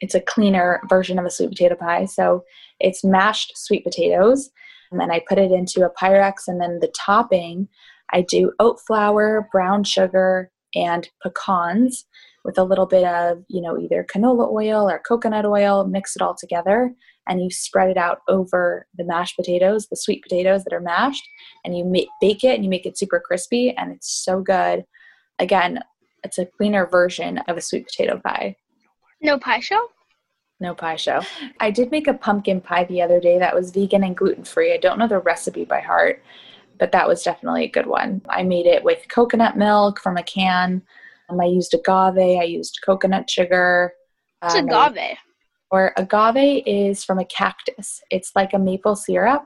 It's 0.00 0.16
a 0.16 0.20
cleaner 0.20 0.80
version 0.88 1.16
of 1.16 1.24
a 1.24 1.30
sweet 1.30 1.50
potato 1.50 1.76
pie. 1.76 2.06
So 2.06 2.42
it's 2.80 3.04
mashed 3.04 3.52
sweet 3.56 3.84
potatoes, 3.84 4.50
and 4.90 5.12
I 5.12 5.22
put 5.28 5.38
it 5.38 5.52
into 5.52 5.86
a 5.86 5.94
Pyrex, 5.94 6.48
and 6.48 6.60
then 6.60 6.80
the 6.80 6.92
topping, 6.98 7.68
I 8.12 8.22
do 8.22 8.50
oat 8.58 8.80
flour, 8.84 9.48
brown 9.52 9.84
sugar, 9.84 10.50
and 10.74 11.08
pecans 11.22 12.04
with 12.44 12.58
a 12.58 12.64
little 12.64 12.86
bit 12.86 13.04
of, 13.04 13.44
you 13.46 13.60
know, 13.60 13.78
either 13.78 14.04
canola 14.12 14.50
oil 14.50 14.90
or 14.90 14.98
coconut 15.06 15.46
oil, 15.46 15.86
mix 15.86 16.16
it 16.16 16.22
all 16.22 16.34
together, 16.34 16.92
and 17.30 17.40
you 17.40 17.48
spread 17.48 17.88
it 17.88 17.96
out 17.96 18.18
over 18.28 18.86
the 18.98 19.04
mashed 19.04 19.36
potatoes, 19.36 19.86
the 19.86 19.96
sweet 19.96 20.22
potatoes 20.22 20.64
that 20.64 20.74
are 20.74 20.80
mashed, 20.80 21.26
and 21.64 21.78
you 21.78 21.84
make, 21.84 22.08
bake 22.20 22.42
it 22.42 22.56
and 22.56 22.64
you 22.64 22.68
make 22.68 22.84
it 22.84 22.98
super 22.98 23.22
crispy, 23.24 23.70
and 23.76 23.92
it's 23.92 24.12
so 24.12 24.40
good. 24.40 24.84
Again, 25.38 25.78
it's 26.24 26.38
a 26.38 26.44
cleaner 26.44 26.86
version 26.86 27.38
of 27.46 27.56
a 27.56 27.60
sweet 27.60 27.86
potato 27.86 28.20
pie. 28.22 28.56
No 29.22 29.38
pie 29.38 29.60
show? 29.60 29.80
No 30.58 30.74
pie 30.74 30.96
show. 30.96 31.22
I 31.60 31.70
did 31.70 31.92
make 31.92 32.08
a 32.08 32.14
pumpkin 32.14 32.60
pie 32.60 32.84
the 32.84 33.00
other 33.00 33.20
day 33.20 33.38
that 33.38 33.54
was 33.54 33.70
vegan 33.70 34.02
and 34.02 34.16
gluten 34.16 34.44
free. 34.44 34.74
I 34.74 34.76
don't 34.76 34.98
know 34.98 35.08
the 35.08 35.20
recipe 35.20 35.64
by 35.64 35.80
heart, 35.80 36.22
but 36.80 36.90
that 36.92 37.06
was 37.06 37.22
definitely 37.22 37.64
a 37.64 37.70
good 37.70 37.86
one. 37.86 38.22
I 38.28 38.42
made 38.42 38.66
it 38.66 38.82
with 38.82 39.06
coconut 39.08 39.56
milk 39.56 40.00
from 40.00 40.16
a 40.16 40.22
can. 40.24 40.82
Um, 41.28 41.40
I 41.40 41.44
used 41.44 41.72
agave. 41.74 42.18
I 42.18 42.42
used 42.42 42.80
coconut 42.84 43.30
sugar. 43.30 43.92
What's 44.40 44.56
um, 44.56 44.68
agave? 44.68 45.16
Or 45.70 45.92
agave 45.96 46.62
is 46.66 47.04
from 47.04 47.18
a 47.18 47.24
cactus. 47.24 48.02
It's 48.10 48.32
like 48.34 48.52
a 48.54 48.58
maple 48.58 48.96
syrup, 48.96 49.44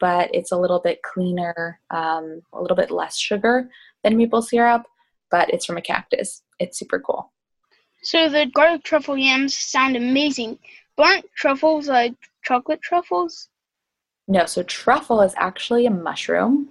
but 0.00 0.32
it's 0.32 0.52
a 0.52 0.56
little 0.56 0.80
bit 0.80 1.02
cleaner, 1.02 1.80
um, 1.90 2.42
a 2.52 2.60
little 2.60 2.76
bit 2.76 2.90
less 2.90 3.18
sugar 3.18 3.68
than 4.02 4.16
maple 4.16 4.42
syrup, 4.42 4.82
but 5.30 5.50
it's 5.50 5.64
from 5.64 5.76
a 5.76 5.82
cactus. 5.82 6.42
It's 6.60 6.78
super 6.78 7.00
cool. 7.00 7.32
So 8.02 8.28
the 8.28 8.46
garlic 8.54 8.84
truffle 8.84 9.16
yams 9.16 9.56
sound 9.56 9.96
amazing. 9.96 10.58
But 10.96 11.06
aren't 11.06 11.32
truffles 11.34 11.88
like 11.88 12.14
chocolate 12.44 12.82
truffles? 12.82 13.48
No, 14.26 14.46
so 14.46 14.62
truffle 14.62 15.20
is 15.20 15.34
actually 15.36 15.86
a 15.86 15.90
mushroom 15.90 16.70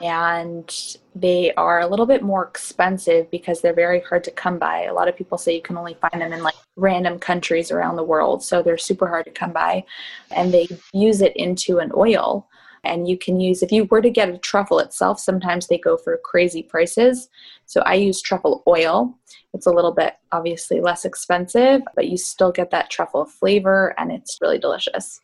and 0.00 0.96
they 1.14 1.52
are 1.54 1.80
a 1.80 1.86
little 1.86 2.06
bit 2.06 2.22
more 2.22 2.44
expensive 2.44 3.30
because 3.30 3.60
they're 3.60 3.74
very 3.74 4.00
hard 4.00 4.24
to 4.24 4.30
come 4.30 4.58
by. 4.58 4.84
A 4.84 4.94
lot 4.94 5.08
of 5.08 5.16
people 5.16 5.38
say 5.38 5.54
you 5.54 5.62
can 5.62 5.76
only 5.76 5.94
find 5.94 6.20
them 6.20 6.32
in 6.32 6.42
like 6.42 6.54
random 6.76 7.18
countries 7.18 7.70
around 7.70 7.96
the 7.96 8.02
world, 8.02 8.42
so 8.42 8.62
they're 8.62 8.78
super 8.78 9.06
hard 9.06 9.26
to 9.26 9.30
come 9.30 9.52
by. 9.52 9.84
And 10.30 10.52
they 10.52 10.66
use 10.92 11.20
it 11.20 11.36
into 11.36 11.78
an 11.78 11.92
oil 11.94 12.48
and 12.84 13.08
you 13.08 13.16
can 13.16 13.40
use 13.40 13.62
if 13.62 13.72
you 13.72 13.84
were 13.86 14.02
to 14.02 14.10
get 14.10 14.28
a 14.28 14.38
truffle 14.38 14.78
itself 14.78 15.18
sometimes 15.18 15.66
they 15.66 15.78
go 15.78 15.96
for 15.96 16.18
crazy 16.18 16.62
prices 16.62 17.28
so 17.66 17.80
i 17.82 17.94
use 17.94 18.20
truffle 18.20 18.62
oil 18.68 19.18
it's 19.54 19.66
a 19.66 19.70
little 19.70 19.92
bit 19.92 20.14
obviously 20.32 20.80
less 20.80 21.04
expensive 21.04 21.82
but 21.94 22.08
you 22.08 22.16
still 22.16 22.52
get 22.52 22.70
that 22.70 22.90
truffle 22.90 23.24
flavor 23.24 23.94
and 23.98 24.12
it's 24.12 24.38
really 24.40 24.58
delicious 24.58 25.20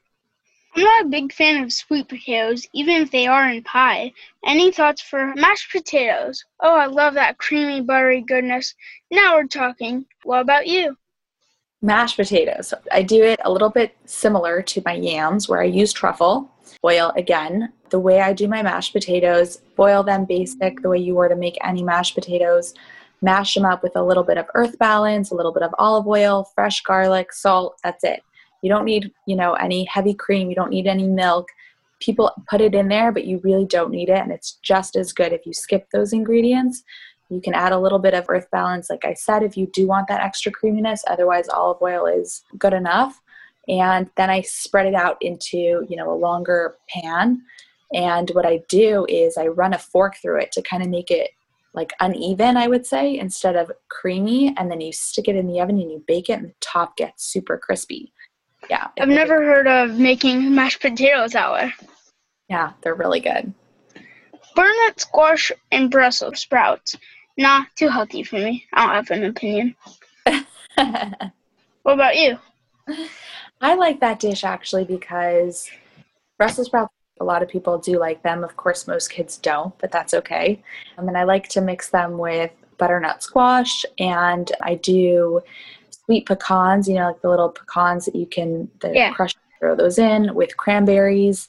i'm 0.75 0.83
not 0.83 1.07
a 1.07 1.09
big 1.09 1.33
fan 1.33 1.63
of 1.63 1.73
sweet 1.73 2.09
potatoes 2.09 2.67
even 2.73 3.03
if 3.03 3.11
they 3.11 3.27
are 3.27 3.51
in 3.51 3.63
pie 3.63 4.13
any 4.45 4.71
thoughts 4.71 5.03
for 5.03 5.35
mashed 5.37 5.71
potatoes 5.71 6.45
oh 6.61 6.77
i 6.77 6.87
love 6.87 7.15
that 7.15 7.39
creamy 7.39 7.81
buttery 7.81 8.21
goodness 8.21 8.75
now 9.11 9.37
we're 9.37 9.47
talking 9.47 10.05
what 10.25 10.41
about 10.41 10.67
you 10.67 10.97
mashed 11.83 12.17
potatoes 12.17 12.75
i 12.93 13.03
do 13.03 13.23
it 13.23 13.41
a 13.45 13.51
little 13.51 13.71
bit 13.71 13.97
similar 14.05 14.63
to 14.63 14.83
my 14.85 14.95
yams 14.95 15.49
where 15.49 15.61
i 15.61 15.65
use 15.65 15.93
truffle 15.93 16.51
oil 16.85 17.13
again. 17.17 17.73
The 17.91 17.99
way 17.99 18.21
I 18.21 18.33
do 18.33 18.49
my 18.49 18.63
mashed 18.63 18.93
potatoes, 18.93 19.59
boil 19.77 20.03
them 20.03 20.25
basic, 20.25 20.81
the 20.81 20.89
way 20.89 20.99
you 20.99 21.15
were 21.15 21.29
to 21.29 21.37
make 21.37 21.59
any 21.65 21.83
mashed 21.83 22.15
potatoes. 22.15 22.75
Mash 23.23 23.55
them 23.55 23.67
up 23.67 23.83
with 23.83 23.97
a 23.97 24.03
little 24.03 24.23
bit 24.23 24.39
of 24.39 24.47
earth 24.55 24.79
balance, 24.79 25.31
a 25.31 25.35
little 25.35 25.53
bit 25.53 25.63
of 25.63 25.75
olive 25.79 26.07
oil, 26.07 26.45
fresh 26.55 26.81
garlic, 26.83 27.33
salt. 27.33 27.79
That's 27.83 28.05
it. 28.05 28.23
You 28.63 28.71
don't 28.71 28.85
need, 28.85 29.13
you 29.27 29.37
know, 29.37 29.55
any 29.55 29.85
heavy 29.85 30.15
cream. 30.15 30.49
You 30.49 30.57
don't 30.57 30.71
need 30.71 30.87
any 30.87 31.07
milk. 31.07 31.49
People 32.01 32.33
put 32.49 32.61
it 32.61 32.75
in 32.75 32.89
there, 32.89 33.13
but 33.13 33.27
you 33.27 33.41
really 33.45 33.67
don't 33.67 33.91
need 33.91 34.09
it. 34.09 34.19
And 34.19 34.33
it's 34.33 34.59
just 34.63 34.97
as 34.97 35.13
good 35.13 35.33
if 35.33 35.45
you 35.47 35.53
skip 35.53 35.89
those 35.91 36.13
ingredients. 36.13 36.83
You 37.29 37.41
can 37.41 37.55
add 37.55 37.73
a 37.73 37.79
little 37.79 37.99
bit 37.99 38.15
of 38.15 38.27
earth 38.29 38.49
balance, 38.51 38.91
like 38.91 39.05
I 39.05 39.15
said, 39.15 39.43
if 39.43 39.57
you 39.57 39.67
do 39.73 39.87
want 39.87 40.09
that 40.09 40.21
extra 40.21 40.51
creaminess. 40.51 41.05
Otherwise, 41.07 41.49
olive 41.49 41.81
oil 41.81 42.07
is 42.07 42.43
good 42.59 42.73
enough 42.73 43.21
and 43.71 44.11
then 44.17 44.31
I 44.31 44.41
spread 44.43 44.87
it 44.87 44.95
out 44.95 45.17
into 45.21 45.87
you 45.89 45.97
know 45.97 46.13
a 46.13 46.15
longer 46.15 46.77
pan. 46.89 47.43
And 47.93 48.31
what 48.31 48.47
I 48.47 48.61
do 48.69 49.07
is 49.09 49.37
I 49.37 49.47
run 49.47 49.75
a 49.75 49.79
fork 49.79 50.17
through 50.21 50.41
it 50.41 50.53
to 50.53 50.63
kind 50.63 50.83
of 50.83 50.89
make 50.89 51.11
it 51.11 51.31
like 51.73 51.93
uneven, 52.01 52.57
I 52.57 52.69
would 52.69 52.87
say, 52.87 53.17
instead 53.19 53.57
of 53.57 53.71
creamy. 53.89 54.55
And 54.57 54.71
then 54.71 54.81
you 54.81 54.93
stick 54.93 55.29
it 55.29 55.37
in 55.37 55.47
the 55.47 55.61
oven 55.61 55.79
and 55.81 55.91
you 55.91 56.05
bake 56.07 56.29
it, 56.29 56.35
and 56.35 56.49
the 56.49 56.55
top 56.61 56.97
gets 56.97 57.25
super 57.25 57.57
crispy. 57.57 58.13
Yeah. 58.71 58.87
I've 59.01 59.09
never 59.09 59.43
heard 59.45 59.67
of 59.67 59.99
making 59.99 60.55
mashed 60.55 60.81
potatoes 60.81 61.33
that 61.33 61.53
way. 61.53 61.75
Yeah, 62.49 62.73
they're 62.81 62.95
really 62.95 63.19
good. 63.19 63.53
Butternut 64.55 65.01
squash 65.01 65.51
and 65.73 65.91
Brussels 65.91 66.41
sprouts. 66.41 66.97
Nah, 67.37 67.65
too 67.75 67.89
healthy 67.89 68.23
for 68.23 68.37
me. 68.37 68.67
I 68.73 68.87
don't 68.87 68.95
have 68.95 69.11
an 69.11 69.25
opinion. 69.25 69.75
what 71.83 71.95
about 71.95 72.17
you? 72.17 72.39
I 73.61 73.75
like 73.75 73.99
that 74.01 74.21
dish 74.21 74.45
actually 74.45 74.85
because 74.85 75.69
Brussels 76.39 76.69
sprouts, 76.69 76.95
a 77.21 77.25
lot 77.25 77.43
of 77.43 77.49
people 77.49 77.77
do 77.77 77.99
like 77.99 78.23
them. 78.23 78.45
Of 78.45 78.57
course, 78.57 78.87
most 78.87 79.11
kids 79.11 79.37
don't, 79.37 79.77
but 79.79 79.91
that's 79.91 80.15
okay. 80.15 80.63
Um, 80.97 81.01
and 81.01 81.09
then 81.09 81.17
I 81.17 81.25
like 81.25 81.49
to 81.49 81.61
mix 81.61 81.91
them 81.91 82.19
with 82.19 82.53
butternut 82.79 83.25
squash 83.25 83.85
and 83.99 84.53
I 84.63 84.77
do 84.77 85.41
sweet 86.11 86.27
pecans, 86.27 86.89
you 86.89 86.95
know, 86.95 87.07
like 87.09 87.23
the 87.23 87.31
little 87.31 87.51
pecans 87.51 88.07
that 88.07 88.17
you 88.17 88.27
can 88.27 88.69
the 88.81 88.93
yeah. 88.93 89.13
crush 89.13 89.35
throw 89.61 89.77
those 89.77 89.99
in 89.99 90.35
with 90.35 90.57
cranberries. 90.57 91.49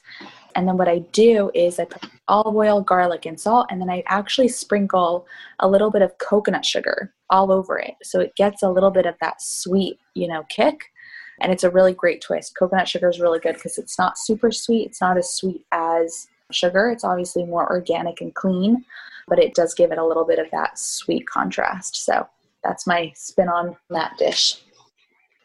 And 0.54 0.68
then 0.68 0.76
what 0.76 0.86
I 0.86 1.00
do 1.12 1.50
is 1.54 1.80
I 1.80 1.86
put 1.86 2.10
olive 2.28 2.54
oil, 2.54 2.80
garlic, 2.80 3.26
and 3.26 3.40
salt, 3.40 3.66
and 3.70 3.80
then 3.80 3.90
I 3.90 4.04
actually 4.06 4.48
sprinkle 4.48 5.26
a 5.58 5.68
little 5.68 5.90
bit 5.90 6.02
of 6.02 6.16
coconut 6.18 6.64
sugar 6.64 7.12
all 7.30 7.50
over 7.50 7.78
it. 7.78 7.94
So 8.02 8.20
it 8.20 8.36
gets 8.36 8.62
a 8.62 8.70
little 8.70 8.90
bit 8.90 9.06
of 9.06 9.16
that 9.20 9.42
sweet, 9.42 9.98
you 10.14 10.28
know, 10.28 10.44
kick 10.48 10.92
and 11.40 11.50
it's 11.50 11.64
a 11.64 11.70
really 11.70 11.92
great 11.92 12.20
twist. 12.20 12.56
Coconut 12.56 12.88
sugar 12.88 13.08
is 13.08 13.20
really 13.20 13.40
good 13.40 13.54
because 13.54 13.76
it's 13.76 13.98
not 13.98 14.16
super 14.16 14.52
sweet. 14.52 14.86
It's 14.86 15.00
not 15.00 15.18
as 15.18 15.34
sweet 15.34 15.66
as 15.72 16.28
sugar. 16.52 16.90
It's 16.90 17.04
obviously 17.04 17.44
more 17.44 17.68
organic 17.68 18.20
and 18.20 18.32
clean, 18.34 18.84
but 19.26 19.40
it 19.40 19.54
does 19.54 19.74
give 19.74 19.90
it 19.90 19.98
a 19.98 20.06
little 20.06 20.24
bit 20.24 20.38
of 20.38 20.50
that 20.52 20.78
sweet 20.78 21.26
contrast. 21.26 21.96
So 22.04 22.28
that's 22.62 22.86
my 22.86 23.12
spin 23.14 23.48
on 23.48 23.76
that 23.90 24.16
dish. 24.18 24.62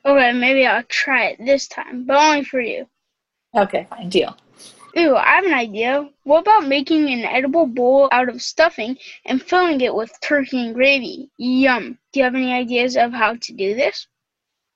Okay, 0.06 0.32
maybe 0.32 0.66
I'll 0.66 0.84
try 0.84 1.26
it 1.26 1.40
this 1.40 1.68
time, 1.68 2.06
but 2.06 2.18
only 2.18 2.44
for 2.44 2.62
you. 2.62 2.88
Okay, 3.56 3.88
fine, 3.90 4.10
deal. 4.10 4.38
Ooh, 4.98 5.16
I 5.16 5.36
have 5.36 5.46
an 5.46 5.54
idea. 5.54 6.10
What 6.24 6.42
about 6.42 6.68
making 6.68 7.10
an 7.10 7.24
edible 7.24 7.68
bowl 7.68 8.10
out 8.12 8.30
of 8.30 8.42
stuffing 8.42 8.98
and 9.26 9.42
filling 9.42 9.82
it 9.82 9.94
with 9.94 10.12
turkey 10.22 10.66
and 10.66 10.74
gravy? 10.74 11.30
Yum. 11.38 12.00
Do 12.12 12.20
you 12.20 12.24
have 12.24 12.36
any 12.36 12.52
ideas 12.52 12.98
of 12.98 13.12
how 13.12 13.36
to 13.36 13.54
do 13.54 13.76
this? 13.76 14.08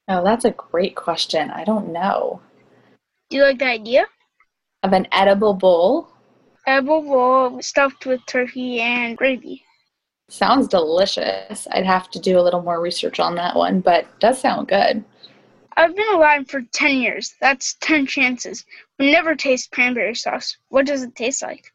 Oh, 0.08 0.24
that's 0.24 0.46
a 0.46 0.52
great 0.52 0.96
question. 0.96 1.50
I 1.50 1.64
don't 1.64 1.92
know. 1.92 2.42
Do 3.30 3.38
you 3.38 3.44
like 3.44 3.60
the 3.60 3.66
idea? 3.66 4.06
Of 4.84 4.94
an 4.94 5.08
edible 5.12 5.54
bowl? 5.54 6.10
Edible 6.68 7.02
bowl 7.02 7.62
stuffed 7.62 8.06
with 8.06 8.24
turkey 8.28 8.82
and 8.82 9.18
gravy. 9.18 9.64
Sounds 10.32 10.70
delicious. 10.70 11.68
I'd 11.72 11.86
have 11.86 12.10
to 12.12 12.20
do 12.20 12.40
a 12.40 12.42
little 12.42 12.62
more 12.62 12.80
research 12.80 13.20
on 13.20 13.36
that 13.36 13.54
one, 13.54 13.82
but 13.82 14.08
does 14.22 14.40
sound 14.40 14.70
good. 14.70 15.04
I've 15.76 15.94
been 15.94 16.14
alive 16.14 16.48
for 16.48 16.62
10 16.72 17.00
years. 17.00 17.36
That's 17.42 17.74
10 17.82 18.06
chances. 18.06 18.66
We 18.98 19.12
never 19.12 19.36
taste 19.36 19.72
cranberry 19.72 20.16
sauce. 20.16 20.56
What 20.70 20.86
does 20.86 21.04
it 21.04 21.16
taste 21.16 21.42
like? 21.42 21.74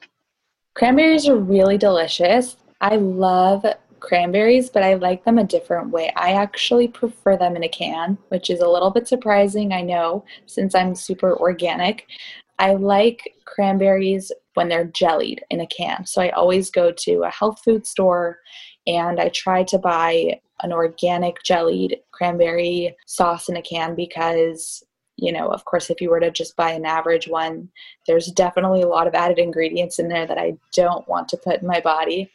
Cranberries 0.73 1.29
are 1.29 1.37
really 1.37 1.77
delicious. 1.77 2.57
I 2.81 2.97
love 2.97 3.67
cranberries, 4.01 4.71
but 4.71 4.83
I 4.83 4.95
like 4.95 5.25
them 5.27 5.37
a 5.37 5.45
different 5.45 5.91
way. 5.91 6.11
I 6.17 6.33
actually 6.33 6.89
prefer 6.89 7.37
them 7.37 7.57
in 7.57 7.63
a 7.65 7.69
can, 7.69 8.17
which 8.29 8.49
is 8.49 8.61
a 8.61 8.69
little 8.69 8.91
bit 8.91 9.07
surprising, 9.07 9.75
I 9.75 9.83
know, 9.83 10.25
since 10.47 10.75
I'm 10.75 10.95
super 10.95 11.37
organic. 11.37 12.07
I 12.59 12.75
like 12.75 13.35
cranberries 13.45 14.33
when 14.55 14.69
they're 14.69 14.87
jellied 14.87 15.45
in 15.51 15.61
a 15.61 15.67
can. 15.67 16.07
So 16.07 16.23
I 16.23 16.31
always 16.31 16.71
go 16.71 16.91
to 16.91 17.23
a 17.23 17.31
health 17.31 17.61
food 17.65 17.87
store 17.87 18.39
and 18.87 19.21
I 19.21 19.29
try 19.29 19.63
to 19.65 19.79
buy 19.79 20.41
an 20.63 20.73
organic 20.73 21.43
jellied 21.43 21.99
cranberry 22.13 22.97
sauce 23.07 23.49
in 23.49 23.57
a 23.57 23.63
can 23.63 23.95
because 23.95 24.83
you 25.19 25.33
know, 25.33 25.49
of 25.49 25.65
course, 25.65 25.89
if 25.91 26.01
you 26.01 26.11
were 26.11 26.21
to 26.21 26.31
just 26.31 26.57
buy 26.57 26.73
an 26.73 26.85
average 26.85 27.27
one, 27.27 27.71
there's 28.07 28.27
definitely 28.33 28.83
a 28.83 28.89
lot 28.89 29.07
of 29.07 29.15
added 29.15 29.39
ingredients 29.39 29.99
in 29.99 30.09
there 30.09 30.27
that 30.27 30.39
I 30.39 30.57
don't 30.75 31.09
want 31.09 31.29
to 31.31 31.39
put 31.39 31.63
in 31.63 31.67
my 31.67 31.81
body. 31.81 32.31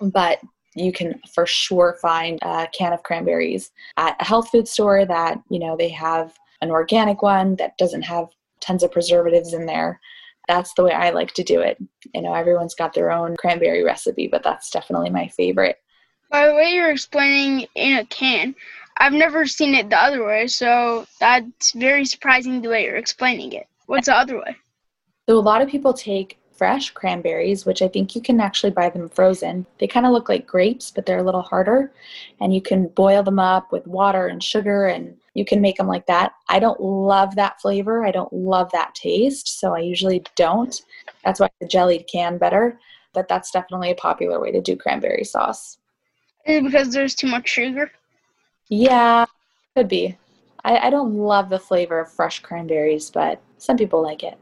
But 0.00 0.40
you 0.74 0.92
can 0.92 1.18
for 1.34 1.46
sure 1.46 1.96
find 2.02 2.38
a 2.42 2.68
can 2.76 2.92
of 2.92 3.02
cranberries 3.02 3.70
at 3.96 4.16
a 4.20 4.24
health 4.24 4.50
food 4.50 4.68
store 4.68 5.06
that, 5.06 5.40
you 5.48 5.58
know, 5.58 5.76
they 5.76 5.88
have 5.88 6.34
an 6.60 6.70
organic 6.70 7.22
one 7.22 7.56
that 7.56 7.78
doesn't 7.78 8.02
have 8.02 8.28
tons 8.60 8.82
of 8.82 8.92
preservatives 8.92 9.52
in 9.52 9.66
there. 9.66 10.00
That's 10.48 10.72
the 10.74 10.84
way 10.84 10.92
I 10.92 11.10
like 11.10 11.32
to 11.34 11.42
do 11.42 11.60
it. 11.60 11.76
You 12.14 12.22
know, 12.22 12.34
everyone's 12.34 12.74
got 12.74 12.94
their 12.94 13.10
own 13.10 13.36
cranberry 13.36 13.82
recipe, 13.82 14.28
but 14.28 14.42
that's 14.42 14.70
definitely 14.70 15.10
my 15.10 15.28
favorite. 15.28 15.78
By 16.30 16.46
the 16.48 16.54
way 16.54 16.72
you're 16.72 16.90
explaining 16.90 17.66
in 17.74 17.98
a 17.98 18.04
can, 18.06 18.54
I've 18.98 19.12
never 19.12 19.46
seen 19.46 19.74
it 19.74 19.90
the 19.90 20.02
other 20.02 20.24
way, 20.24 20.46
so 20.46 21.06
that's 21.20 21.72
very 21.72 22.04
surprising 22.04 22.62
the 22.62 22.68
way 22.68 22.84
you're 22.84 22.96
explaining 22.96 23.52
it. 23.52 23.66
What's 23.86 24.06
the 24.06 24.16
other 24.16 24.38
way? 24.38 24.56
So 25.28 25.36
a 25.36 25.40
lot 25.40 25.62
of 25.62 25.68
people 25.68 25.92
take 25.92 26.38
fresh 26.56 26.90
cranberries, 26.90 27.66
which 27.66 27.82
I 27.82 27.88
think 27.88 28.14
you 28.14 28.22
can 28.22 28.40
actually 28.40 28.70
buy 28.70 28.88
them 28.88 29.08
frozen. 29.08 29.66
They 29.78 29.86
kind 29.86 30.06
of 30.06 30.12
look 30.12 30.28
like 30.28 30.46
grapes, 30.46 30.90
but 30.90 31.04
they're 31.04 31.18
a 31.18 31.22
little 31.22 31.42
harder. 31.42 31.92
And 32.40 32.54
you 32.54 32.62
can 32.62 32.88
boil 32.88 33.22
them 33.22 33.38
up 33.38 33.72
with 33.72 33.86
water 33.86 34.26
and 34.28 34.42
sugar 34.42 34.86
and 34.86 35.16
you 35.36 35.44
can 35.44 35.60
make 35.60 35.76
them 35.76 35.86
like 35.86 36.06
that. 36.06 36.32
I 36.48 36.58
don't 36.58 36.80
love 36.80 37.36
that 37.36 37.60
flavor. 37.60 38.06
I 38.06 38.10
don't 38.10 38.32
love 38.32 38.72
that 38.72 38.94
taste, 38.94 39.60
so 39.60 39.74
I 39.74 39.80
usually 39.80 40.24
don't. 40.34 40.74
That's 41.24 41.40
why 41.40 41.50
the 41.60 41.68
jellied 41.68 42.06
can 42.10 42.38
better, 42.38 42.80
but 43.12 43.28
that's 43.28 43.50
definitely 43.50 43.90
a 43.90 43.96
popular 43.96 44.40
way 44.40 44.50
to 44.50 44.62
do 44.62 44.76
cranberry 44.76 45.24
sauce. 45.24 45.76
Is 46.46 46.56
it 46.56 46.64
because 46.64 46.90
there's 46.90 47.14
too 47.14 47.26
much 47.26 47.48
sugar? 47.48 47.92
Yeah, 48.70 49.26
could 49.76 49.88
be. 49.88 50.16
I, 50.64 50.86
I 50.86 50.90
don't 50.90 51.14
love 51.14 51.50
the 51.50 51.58
flavor 51.58 52.00
of 52.00 52.10
fresh 52.10 52.40
cranberries, 52.40 53.10
but 53.10 53.42
some 53.58 53.76
people 53.76 54.02
like 54.02 54.22
it. 54.22 54.38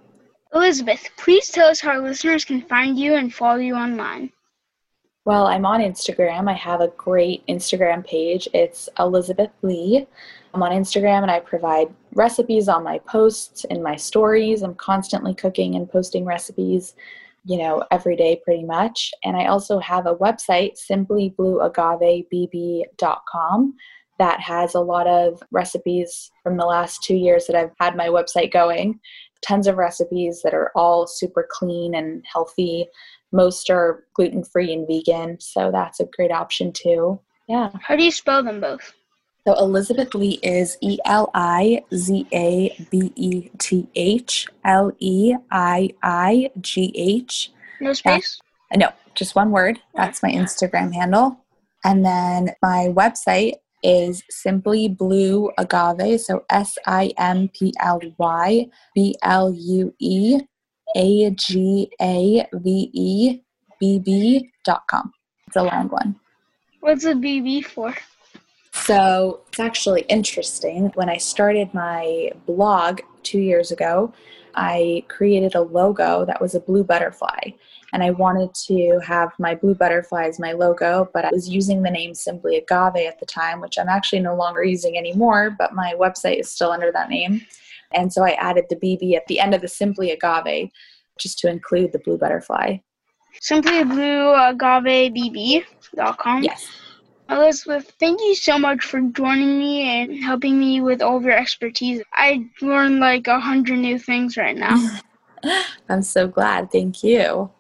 Elizabeth, 0.55 1.09
please 1.17 1.49
tell 1.49 1.69
us 1.69 1.81
how 1.81 1.91
our 1.91 2.01
listeners 2.01 2.45
can 2.45 2.63
find 2.63 2.97
you 2.97 3.17
and 3.17 3.35
follow 3.35 3.59
you 3.59 3.75
online. 3.75 4.31
Well, 5.27 5.47
I'm 5.47 5.65
on 5.65 5.81
Instagram. 5.81 6.51
I 6.51 6.55
have 6.55 6.83
a 6.83 6.93
great 6.99 7.47
Instagram 7.47 8.07
page. 8.07 8.47
It's 8.53 8.91
Elizabeth 8.99 9.49
Leigh. 9.63 10.07
I'm 10.53 10.63
on 10.63 10.73
Instagram 10.73 11.23
and 11.23 11.31
I 11.31 11.41
provide 11.41 11.89
recipes 12.13 12.69
on 12.69 12.85
my 12.85 12.99
posts 12.99 13.65
and 13.71 13.83
my 13.83 13.97
stories. 13.97 14.61
I'm 14.61 14.75
constantly 14.75 15.35
cooking 15.35 15.77
and 15.77 15.91
posting 15.91 16.27
recipes, 16.27 16.95
you 17.47 17.57
know, 17.57 17.83
every 17.91 18.17
day 18.17 18.39
pretty 18.45 18.65
much. 18.65 19.15
And 19.25 19.35
I 19.35 19.47
also 19.47 19.79
have 19.79 20.05
a 20.05 20.17
website, 20.17 20.79
simplyblueagavebb.com, 20.79 23.75
that 24.19 24.41
has 24.41 24.75
a 24.75 24.81
lot 24.81 25.07
of 25.07 25.43
recipes 25.51 26.31
from 26.43 26.59
the 26.59 26.67
last 26.67 27.03
two 27.03 27.17
years 27.17 27.47
that 27.47 27.57
I've 27.57 27.73
had 27.81 27.97
my 27.97 28.09
website 28.09 28.53
going. 28.53 29.01
Tons 29.41 29.67
of 29.67 29.77
recipes 29.77 30.43
that 30.45 30.53
are 30.53 30.71
all 30.77 31.07
super 31.07 31.49
clean 31.51 31.95
and 31.95 32.23
healthy. 32.31 32.89
Most 33.35 33.69
are 33.69 34.05
gluten 34.15 34.45
free 34.45 34.73
and 34.73 34.87
vegan, 34.87 35.41
so 35.41 35.73
that's 35.73 35.99
a 35.99 36.07
great 36.17 36.31
option 36.31 36.73
too. 36.73 37.21
Yeah. 37.49 37.71
How 37.83 37.97
do 37.97 38.05
you 38.05 38.13
spell 38.13 38.45
them 38.45 38.61
both? 38.61 38.95
So 39.45 39.55
Elizabeth 39.59 40.15
Leigh 40.15 40.39
is 40.43 40.79
E 40.81 40.99
L 41.05 41.31
I 41.35 41.83
Z 41.93 42.27
A 42.33 42.75
B 42.91 43.13
E 43.17 43.51
T 43.59 43.89
H 43.97 44.47
L 44.65 44.93
E 45.01 45.35
I 45.51 45.91
I 46.03 46.51
G 46.61 46.93
H. 46.95 47.51
No 47.81 47.93
space? 47.93 48.39
No, 48.75 48.89
just 49.17 49.35
one 49.35 49.51
word. 49.51 49.81
That's 49.95 50.23
my 50.23 50.31
Instagram 50.31 50.95
handle. 50.95 51.45
And 51.85 52.05
then 52.05 52.51
my 52.63 52.89
website 52.89 53.55
is 53.83 54.23
simply 54.31 54.89
blue 54.89 55.51
agave. 55.59 56.21
So 56.21 56.45
S 56.51 56.79
I 56.87 57.13
M 57.19 57.51
P 57.53 57.75
L 57.81 58.01
Y 58.17 58.69
B 58.95 59.17
L 59.23 59.53
U 59.53 59.95
E 59.99 60.41
A 60.97 61.31
G 61.31 61.91
A 62.01 62.47
V 62.53 62.91
E 62.93 63.41
B 63.81 63.99
B 63.99 64.51
dot 64.65 64.83
com. 64.89 65.13
It's 65.47 65.57
a 65.57 65.63
long 65.63 65.89
one. 65.89 66.17
What's 66.81 67.05
a 67.05 67.15
BB 67.15 67.65
for? 67.67 67.95
So 68.73 69.41
it's 69.49 69.61
actually 69.61 70.03
interesting. 70.03 70.91
When 70.95 71.09
I 71.09 71.17
started 71.17 71.73
my 71.73 72.33
blog 72.45 73.01
two 73.23 73.39
years 73.39 73.71
ago, 73.71 74.13
I 74.55 75.05
created 75.09 75.55
a 75.55 75.63
logo 75.63 76.25
that 76.25 76.41
was 76.41 76.55
a 76.55 76.61
blue 76.61 76.85
butterfly. 76.85 77.53
And 77.93 78.03
I 78.03 78.11
wanted 78.11 78.53
to 78.67 78.99
have 79.07 79.33
my 79.39 79.55
blue 79.55 79.75
butterfly 79.75 80.25
as 80.25 80.41
my 80.41 80.53
logo, 80.53 81.09
but 81.15 81.25
I 81.25 81.31
was 81.31 81.49
using 81.49 81.83
the 81.83 81.91
name 81.91 82.15
Simply 82.15 82.57
Agave 82.57 83.07
at 83.07 83.21
the 83.21 83.27
time, 83.27 83.61
which 83.61 83.79
I'm 83.79 83.89
actually 83.89 84.21
no 84.21 84.35
longer 84.35 84.65
using 84.65 84.99
anymore, 84.99 85.55
but 85.57 85.75
my 85.75 85.95
website 85.97 86.41
is 86.41 86.51
still 86.51 86.73
under 86.73 86.91
that 86.91 87.09
name. 87.09 87.47
And 87.95 88.13
so 88.13 88.25
I 88.25 88.33
added 88.33 88.65
the 88.69 88.77
BB 88.77 89.15
at 89.15 89.27
the 89.27 89.41
end 89.41 89.55
of 89.55 89.61
the 89.61 89.69
Simply 89.69 90.11
Agave 90.11 90.71
just 91.19 91.39
to 91.41 91.49
include 91.49 91.93
the 91.93 92.01
blue 92.01 92.19
butterfly. 92.19 92.79
Simply 93.41 93.85
Blue 93.85 94.35
Agave 94.35 95.13
BB.com. 95.13 96.45
Yes. 96.45 96.67
Elizabeth, 97.31 97.93
thank 97.99 98.21
you 98.21 98.35
so 98.35 98.59
much 98.59 98.85
for 98.85 99.01
joining 99.01 99.59
me 99.59 99.83
and 99.83 100.23
helping 100.23 100.59
me 100.59 100.81
with 100.81 101.01
all 101.01 101.17
of 101.17 101.23
your 101.23 101.37
expertise. 101.37 102.03
I 102.13 102.47
learned 102.61 103.01
like 103.01 103.27
a 103.27 103.41
hundred 103.41 103.79
new 103.79 103.99
things 103.99 104.37
right 104.37 104.57
now. 104.57 105.01
I'm 105.89 106.03
so 106.03 106.29
glad. 106.29 106.71
Thank 106.71 107.03
you. 107.03 107.51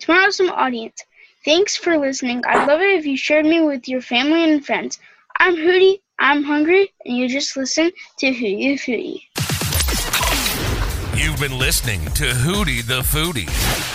To 0.00 0.12
my 0.12 0.26
awesome 0.26 0.50
audience, 0.50 1.04
thanks 1.44 1.76
for 1.76 1.96
listening. 1.96 2.42
I'd 2.44 2.66
love 2.66 2.80
it 2.80 2.98
if 2.98 3.06
you 3.06 3.16
shared 3.16 3.46
me 3.46 3.60
with 3.60 3.88
your 3.88 4.00
family 4.00 4.42
and 4.42 4.64
friends. 4.64 4.98
I'm 5.38 5.54
Hootie, 5.54 6.00
I'm 6.18 6.42
hungry, 6.42 6.92
and 7.04 7.16
you 7.16 7.28
just 7.28 7.56
listen 7.56 7.92
to 8.18 8.26
Hootie 8.26 8.76
the 8.84 8.92
Foodie. 8.92 9.41
You've 11.14 11.38
been 11.38 11.58
listening 11.58 12.04
to 12.12 12.24
Hootie 12.24 12.82
the 12.84 13.00
Foodie. 13.02 13.50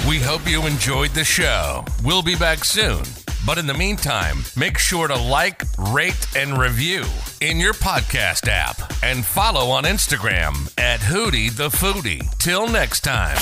We 0.08 0.20
hope 0.20 0.48
you 0.48 0.68
enjoyed 0.68 1.12
the 1.12 1.24
show. 1.24 1.84
We'll 2.04 2.22
be 2.22 2.36
back 2.36 2.64
soon. 2.64 3.04
But 3.46 3.58
in 3.58 3.66
the 3.66 3.74
meantime, 3.74 4.38
make 4.56 4.78
sure 4.78 5.08
to 5.08 5.16
like, 5.16 5.64
rate, 5.78 6.28
and 6.36 6.58
review 6.58 7.04
in 7.42 7.58
your 7.58 7.74
podcast 7.74 8.48
app 8.48 8.78
and 9.04 9.26
follow 9.26 9.72
on 9.72 9.86
Instagram 9.86 10.72
at 10.78 11.00
Hootie 11.00 11.52
the 11.52 11.70
Foodie. 11.70 12.38
Till 12.38 12.68
next 12.68 13.02
time. 13.02 13.38